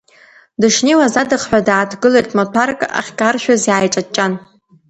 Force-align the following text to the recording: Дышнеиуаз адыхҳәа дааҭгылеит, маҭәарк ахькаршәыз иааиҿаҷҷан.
Дышнеиуаз 0.59 1.13
адыхҳәа 1.21 1.59
дааҭгылеит, 1.67 2.27
маҭәарк 2.37 2.79
ахькаршәыз 2.99 3.61
иааиҿаҷҷан. 3.67 4.33